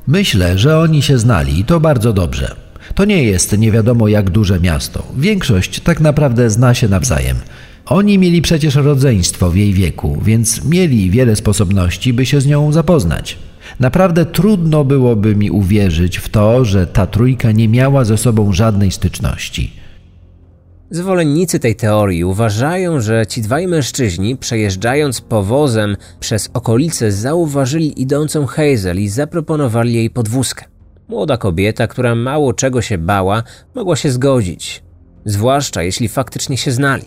[0.08, 2.56] Myślę, że oni się znali i to bardzo dobrze.
[2.96, 5.04] To nie jest nie wiadomo jak duże miasto.
[5.18, 7.38] Większość tak naprawdę zna się nawzajem.
[7.86, 12.72] Oni mieli przecież rodzeństwo w jej wieku, więc mieli wiele sposobności, by się z nią
[12.72, 13.38] zapoznać.
[13.80, 18.92] Naprawdę trudno byłoby mi uwierzyć w to, że ta trójka nie miała ze sobą żadnej
[18.92, 19.72] styczności.
[20.92, 29.00] Zwolennicy tej teorii uważają, że ci dwaj mężczyźni, przejeżdżając powozem przez okolice, zauważyli idącą Hazel
[29.00, 30.66] i zaproponowali jej podwózkę.
[31.08, 33.44] Młoda kobieta, która mało czego się bała,
[33.76, 34.84] mogła się zgodzić,
[35.26, 37.06] zwłaszcza jeśli faktycznie się znali.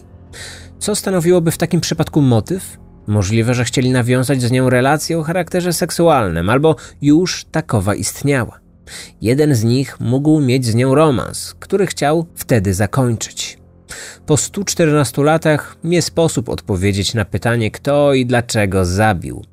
[0.79, 2.79] Co stanowiłoby w takim przypadku motyw?
[3.07, 8.61] Możliwe, że chcieli nawiązać z nią relację o charakterze seksualnym, albo już takowa istniała.
[9.21, 13.60] Jeden z nich mógł mieć z nią romans, który chciał wtedy zakończyć.
[14.27, 19.45] Po 114 latach nie sposób odpowiedzieć na pytanie, kto i dlaczego zabił.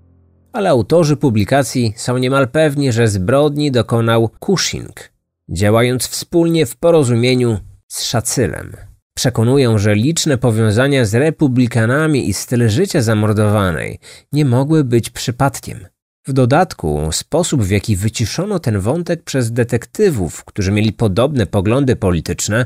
[0.53, 5.11] Ale autorzy publikacji są niemal pewni, że zbrodni dokonał Cushing,
[5.49, 8.75] działając wspólnie w porozumieniu z Szacylem.
[9.17, 13.99] Przekonują, że liczne powiązania z republikanami i styl życia zamordowanej
[14.31, 15.88] nie mogły być przypadkiem.
[16.27, 22.65] W dodatku, sposób w jaki wyciszono ten wątek przez detektywów, którzy mieli podobne poglądy polityczne,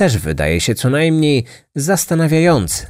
[0.00, 1.44] też wydaje się co najmniej
[1.74, 2.86] zastanawiający.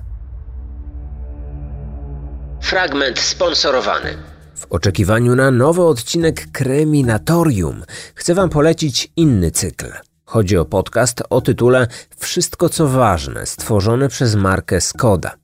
[2.60, 4.16] Fragment sponsorowany.
[4.56, 7.84] W oczekiwaniu na nowy odcinek Kreminatorium
[8.14, 9.92] chcę Wam polecić inny cykl.
[10.24, 11.86] Chodzi o podcast o tytule
[12.18, 15.34] Wszystko co ważne, stworzony przez markę Skoda.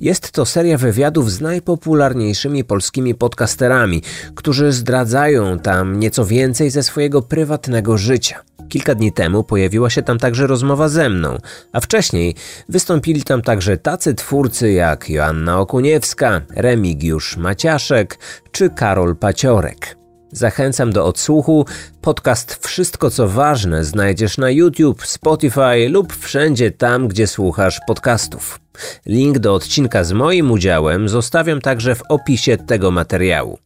[0.00, 4.02] Jest to seria wywiadów z najpopularniejszymi polskimi podcasterami,
[4.34, 8.42] którzy zdradzają tam nieco więcej ze swojego prywatnego życia.
[8.70, 11.38] Kilka dni temu pojawiła się tam także rozmowa ze mną,
[11.72, 12.34] a wcześniej
[12.68, 18.18] wystąpili tam także tacy twórcy jak Joanna Okuniewska, Remigiusz Maciaszek
[18.52, 19.96] czy Karol Paciorek.
[20.32, 21.66] Zachęcam do odsłuchu.
[22.00, 28.60] Podcast Wszystko co ważne znajdziesz na YouTube, Spotify lub wszędzie tam, gdzie słuchasz podcastów.
[29.06, 33.58] Link do odcinka z moim udziałem zostawiam także w opisie tego materiału.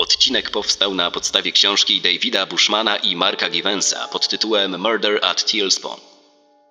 [0.00, 6.00] Odcinek powstał na podstawie książki Davida Bushmana i Marka Givensa pod tytułem Murder at Tealspawn.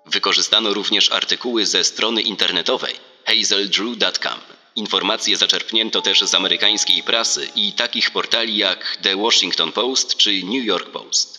[0.05, 4.39] Wykorzystano również artykuły ze strony internetowej hazeldrew.com.
[4.75, 10.65] Informacje zaczerpnięto też z amerykańskiej prasy i takich portali jak The Washington Post czy New
[10.65, 11.38] York Post.